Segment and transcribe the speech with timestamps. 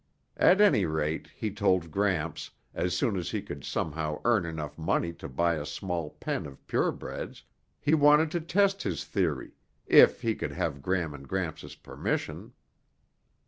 [0.37, 5.13] At any rate, he told Gramps, as soon as he could somehow earn enough money
[5.13, 7.43] to buy a small pen of purebreds,
[7.79, 9.51] he wanted to test his theory,
[9.85, 12.53] if he could have Gram and Gramps' permission.